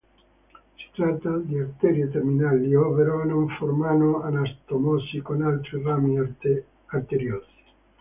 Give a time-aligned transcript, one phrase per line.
[0.77, 6.17] Si tratta di arterie terminali, ovvero non formano anastomosi con altri rami
[6.87, 7.63] arteriosi.